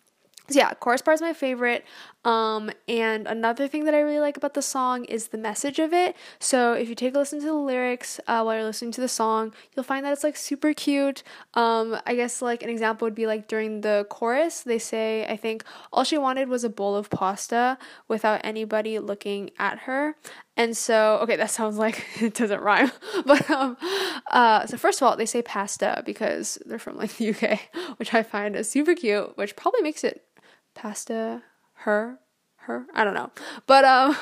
so 0.51 0.59
yeah, 0.59 0.73
chorus 0.75 1.03
part 1.03 1.17
is 1.17 1.21
my 1.21 1.35
favorite. 1.35 1.85
Um, 2.25 2.71
and 2.89 3.27
another 3.27 3.69
thing 3.69 3.85
that 3.85 3.95
I 3.95 4.01
really 4.01 4.19
like 4.19 4.37
about 4.37 4.55
the 4.55 4.63
song 4.63 5.05
is 5.05 5.29
the 5.29 5.39
message 5.39 5.79
of 5.79 5.93
it. 5.93 6.17
So 6.41 6.73
if 6.73 6.89
you 6.89 6.95
take 6.95 7.15
a 7.15 7.19
listen 7.19 7.41
to 7.41 7.47
the 7.47 7.53
lyrics 7.55 8.19
uh, 8.27 8.43
while 8.43 8.57
you're 8.57 8.65
listening 8.65 8.93
to 8.93 9.01
the 9.01 9.09
song, 9.09 9.55
you'll 9.75 9.85
find 9.85 10.05
that 10.05 10.13
it's 10.13 10.25
like 10.25 10.37
super 10.37 10.75
cute. 10.75 11.23
Um, 11.55 11.97
I 12.07 12.17
guess 12.17 12.43
like 12.43 12.63
an 12.63 12.71
example 12.71 13.07
would 13.07 13.15
be 13.15 13.27
like 13.27 13.47
during 13.47 13.83
the 13.83 14.07
chorus, 14.11 14.63
they 14.63 14.79
say, 14.79 15.27
I 15.27 15.37
think 15.37 15.65
all 15.93 16.05
she 16.05 16.19
wanted 16.19 16.49
was 16.49 16.65
a 16.65 16.69
bowl 16.69 16.97
of 16.97 17.09
pasta 17.09 17.79
without 18.09 18.41
anybody 18.43 18.99
looking 18.99 19.51
at 19.59 19.81
her. 19.81 20.17
And 20.57 20.77
so, 20.77 21.21
okay, 21.23 21.37
that 21.37 21.53
sounds 21.53 21.79
like 21.79 22.05
it 22.21 22.35
doesn't 22.35 22.61
rhyme, 22.61 22.91
but 23.25 23.49
um, 23.49 23.77
uh, 24.33 24.67
so 24.67 24.77
first 24.77 25.01
of 25.01 25.07
all, 25.07 25.17
they 25.17 25.25
say 25.25 25.41
pasta 25.41 26.03
because 26.05 26.59
they're 26.67 26.81
from 26.81 26.97
like 26.97 27.17
the 27.17 27.31
UK, 27.31 27.61
which 27.99 28.13
I 28.13 28.25
find 28.25 28.57
is 28.57 28.69
super 28.69 28.95
cute, 28.95 29.37
which 29.39 29.55
probably 29.55 29.83
makes 29.83 30.03
it 30.03 30.25
pasta 30.75 31.43
her 31.79 32.19
her 32.59 32.87
i 32.95 33.03
don't 33.05 33.15
know. 33.15 33.31
But 33.67 33.85
um 33.85 34.17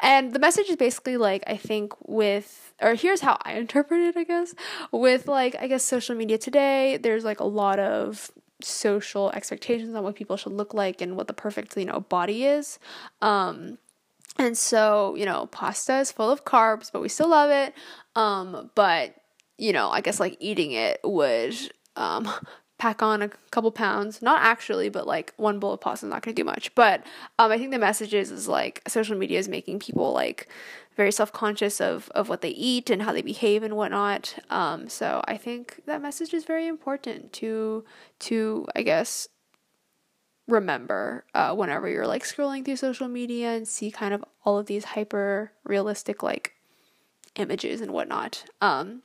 and 0.00 0.32
the 0.32 0.38
message 0.38 0.68
is 0.68 0.76
basically 0.76 1.16
like 1.16 1.44
i 1.46 1.56
think 1.56 1.92
with 2.06 2.72
or 2.80 2.94
here's 2.94 3.20
how 3.20 3.36
i 3.42 3.54
interpret 3.54 4.00
it 4.00 4.16
i 4.16 4.24
guess. 4.24 4.54
With 4.92 5.28
like 5.28 5.56
i 5.60 5.66
guess 5.66 5.84
social 5.84 6.16
media 6.16 6.38
today 6.38 6.96
there's 6.96 7.24
like 7.24 7.40
a 7.40 7.44
lot 7.44 7.78
of 7.78 8.30
social 8.62 9.30
expectations 9.30 9.94
on 9.94 10.02
what 10.02 10.14
people 10.14 10.36
should 10.36 10.52
look 10.52 10.74
like 10.74 11.00
and 11.00 11.16
what 11.16 11.26
the 11.26 11.32
perfect 11.32 11.76
you 11.76 11.84
know 11.84 12.00
body 12.00 12.44
is. 12.44 12.78
Um 13.20 13.78
and 14.38 14.56
so 14.56 15.14
you 15.16 15.26
know 15.26 15.46
pasta 15.46 15.98
is 15.98 16.12
full 16.12 16.30
of 16.30 16.44
carbs 16.44 16.90
but 16.92 17.02
we 17.02 17.08
still 17.08 17.28
love 17.28 17.50
it. 17.50 17.74
Um 18.16 18.70
but 18.74 19.14
you 19.58 19.72
know 19.72 19.90
i 19.90 20.00
guess 20.00 20.18
like 20.18 20.36
eating 20.40 20.72
it 20.72 21.00
would 21.04 21.54
um 21.96 22.28
pack 22.80 23.02
on 23.02 23.20
a 23.20 23.28
couple 23.50 23.70
pounds. 23.70 24.22
Not 24.22 24.40
actually, 24.42 24.88
but 24.88 25.06
like 25.06 25.32
one 25.36 25.60
bowl 25.60 25.74
of 25.74 25.80
pasta 25.80 26.06
is 26.06 26.10
not 26.10 26.22
going 26.22 26.34
to 26.34 26.42
do 26.42 26.44
much. 26.44 26.74
But 26.74 27.04
um, 27.38 27.52
I 27.52 27.58
think 27.58 27.70
the 27.70 27.78
message 27.78 28.14
is, 28.14 28.30
is 28.30 28.48
like 28.48 28.82
social 28.88 29.16
media 29.16 29.38
is 29.38 29.48
making 29.48 29.78
people 29.78 30.12
like 30.12 30.48
very 30.96 31.12
self 31.12 31.30
conscious 31.30 31.80
of, 31.80 32.08
of 32.14 32.28
what 32.28 32.40
they 32.40 32.48
eat 32.48 32.90
and 32.90 33.02
how 33.02 33.12
they 33.12 33.22
behave 33.22 33.62
and 33.62 33.76
whatnot. 33.76 34.34
Um, 34.48 34.88
so 34.88 35.22
I 35.28 35.36
think 35.36 35.82
that 35.86 36.02
message 36.02 36.34
is 36.34 36.44
very 36.44 36.66
important 36.66 37.32
to 37.34 37.84
to 38.20 38.66
I 38.74 38.82
guess 38.82 39.28
remember 40.48 41.24
uh, 41.34 41.54
whenever 41.54 41.88
you're 41.88 42.06
like 42.06 42.24
scrolling 42.24 42.64
through 42.64 42.76
social 42.76 43.08
media 43.08 43.50
and 43.50 43.68
see 43.68 43.90
kind 43.90 44.14
of 44.14 44.24
all 44.44 44.58
of 44.58 44.66
these 44.66 44.84
hyper 44.84 45.52
realistic 45.64 46.22
like 46.22 46.54
images 47.36 47.82
and 47.82 47.92
whatnot. 47.92 48.44
Um, 48.60 49.02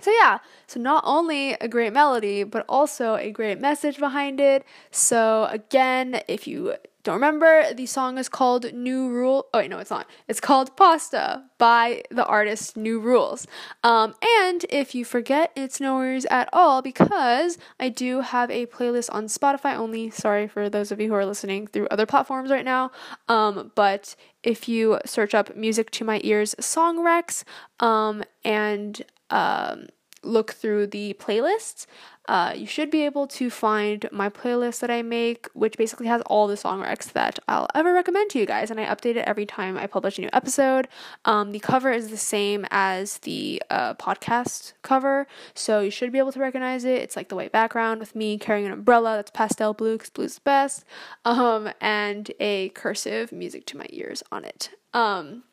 so, 0.00 0.10
yeah, 0.10 0.38
so 0.66 0.80
not 0.80 1.02
only 1.06 1.52
a 1.54 1.68
great 1.68 1.92
melody, 1.92 2.44
but 2.44 2.64
also 2.68 3.16
a 3.16 3.30
great 3.30 3.60
message 3.60 3.98
behind 3.98 4.40
it. 4.40 4.64
So, 4.90 5.46
again, 5.50 6.20
if 6.28 6.46
you 6.46 6.74
don't 7.06 7.14
remember, 7.14 7.72
the 7.72 7.86
song 7.86 8.18
is 8.18 8.28
called 8.28 8.74
New 8.74 9.08
Rule. 9.08 9.46
Oh, 9.54 9.60
wait, 9.60 9.70
no, 9.70 9.78
it's 9.78 9.92
not. 9.92 10.10
It's 10.26 10.40
called 10.40 10.76
Pasta 10.76 11.44
by 11.56 12.02
the 12.10 12.26
artist 12.26 12.76
New 12.76 12.98
Rules. 12.98 13.46
Um, 13.84 14.16
and 14.40 14.66
if 14.70 14.92
you 14.92 15.04
forget, 15.04 15.52
it's 15.54 15.80
no 15.80 15.94
worries 15.94 16.26
at 16.32 16.48
all 16.52 16.82
because 16.82 17.58
I 17.78 17.90
do 17.90 18.22
have 18.22 18.50
a 18.50 18.66
playlist 18.66 19.08
on 19.12 19.26
Spotify 19.26 19.76
only. 19.76 20.10
Sorry 20.10 20.48
for 20.48 20.68
those 20.68 20.90
of 20.90 21.00
you 21.00 21.06
who 21.06 21.14
are 21.14 21.24
listening 21.24 21.68
through 21.68 21.86
other 21.92 22.06
platforms 22.06 22.50
right 22.50 22.64
now. 22.64 22.90
Um, 23.28 23.70
but 23.76 24.16
if 24.42 24.68
you 24.68 24.98
search 25.06 25.32
up 25.32 25.54
Music 25.54 25.92
to 25.92 26.04
My 26.04 26.20
Ears 26.24 26.56
Song 26.58 26.98
Recs 26.98 27.44
um, 27.78 28.24
and 28.44 29.04
um, 29.30 29.86
look 30.26 30.52
through 30.52 30.88
the 30.88 31.14
playlists, 31.14 31.86
uh, 32.28 32.52
you 32.56 32.66
should 32.66 32.90
be 32.90 33.04
able 33.04 33.26
to 33.28 33.48
find 33.48 34.08
my 34.10 34.28
playlist 34.28 34.80
that 34.80 34.90
I 34.90 35.02
make, 35.02 35.48
which 35.54 35.78
basically 35.78 36.08
has 36.08 36.22
all 36.22 36.48
the 36.48 36.56
song 36.56 36.82
recs 36.82 37.12
that 37.12 37.38
I'll 37.46 37.68
ever 37.74 37.92
recommend 37.92 38.30
to 38.30 38.38
you 38.38 38.46
guys, 38.46 38.70
and 38.70 38.80
I 38.80 38.86
update 38.86 39.16
it 39.16 39.24
every 39.26 39.46
time 39.46 39.78
I 39.78 39.86
publish 39.86 40.18
a 40.18 40.22
new 40.22 40.30
episode. 40.32 40.88
Um, 41.24 41.52
the 41.52 41.60
cover 41.60 41.92
is 41.92 42.08
the 42.10 42.16
same 42.16 42.66
as 42.70 43.18
the 43.18 43.62
uh, 43.70 43.94
podcast 43.94 44.72
cover, 44.82 45.28
so 45.54 45.80
you 45.80 45.90
should 45.90 46.10
be 46.12 46.18
able 46.18 46.32
to 46.32 46.40
recognize 46.40 46.84
it. 46.84 47.00
It's 47.00 47.16
like 47.16 47.28
the 47.28 47.36
white 47.36 47.52
background 47.52 48.00
with 48.00 48.16
me 48.16 48.38
carrying 48.38 48.66
an 48.66 48.72
umbrella 48.72 49.16
that's 49.16 49.30
pastel 49.30 49.72
blue 49.72 49.94
because 49.94 50.10
blue's 50.10 50.34
the 50.34 50.40
best, 50.40 50.84
um, 51.24 51.70
and 51.80 52.30
a 52.40 52.70
cursive 52.70 53.30
music 53.30 53.66
to 53.66 53.76
my 53.76 53.86
ears 53.90 54.24
on 54.32 54.44
it. 54.44 54.70
Um, 54.92 55.44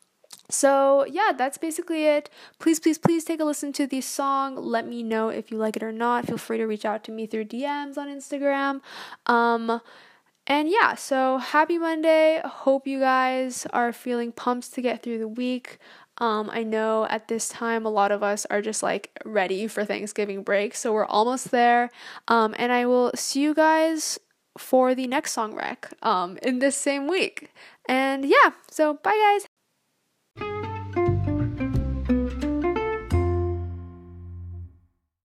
so, 0.50 1.06
yeah, 1.06 1.32
that's 1.36 1.58
basically 1.58 2.06
it. 2.06 2.28
Please, 2.58 2.78
please, 2.78 2.98
please 2.98 3.24
take 3.24 3.40
a 3.40 3.44
listen 3.44 3.72
to 3.74 3.86
the 3.86 4.00
song. 4.00 4.56
Let 4.56 4.86
me 4.86 5.02
know 5.02 5.28
if 5.28 5.50
you 5.50 5.56
like 5.56 5.76
it 5.76 5.82
or 5.82 5.92
not. 5.92 6.26
Feel 6.26 6.38
free 6.38 6.58
to 6.58 6.66
reach 6.66 6.84
out 6.84 7.02
to 7.04 7.12
me 7.12 7.26
through 7.26 7.46
DMs 7.46 7.96
on 7.96 8.08
Instagram. 8.08 8.80
Um, 9.26 9.80
and 10.46 10.68
yeah, 10.68 10.94
so 10.94 11.38
happy 11.38 11.78
Monday. 11.78 12.42
Hope 12.44 12.86
you 12.86 13.00
guys 13.00 13.66
are 13.72 13.92
feeling 13.92 14.32
pumped 14.32 14.74
to 14.74 14.82
get 14.82 15.02
through 15.02 15.18
the 15.18 15.28
week. 15.28 15.78
Um, 16.18 16.48
I 16.52 16.62
know 16.62 17.06
at 17.08 17.28
this 17.28 17.48
time 17.48 17.86
a 17.86 17.90
lot 17.90 18.12
of 18.12 18.22
us 18.22 18.46
are 18.46 18.62
just 18.62 18.82
like 18.82 19.10
ready 19.24 19.66
for 19.66 19.84
Thanksgiving 19.84 20.42
break, 20.42 20.74
so 20.74 20.92
we're 20.92 21.06
almost 21.06 21.50
there. 21.50 21.90
Um, 22.28 22.54
and 22.58 22.70
I 22.70 22.86
will 22.86 23.10
see 23.14 23.40
you 23.40 23.54
guys 23.54 24.18
for 24.56 24.94
the 24.94 25.06
next 25.06 25.32
song 25.32 25.54
rec 25.54 25.92
um, 26.02 26.38
in 26.42 26.60
this 26.60 26.76
same 26.76 27.08
week. 27.08 27.50
And 27.88 28.24
yeah, 28.24 28.52
so 28.70 28.94
bye 28.94 29.18
guys. 29.32 29.48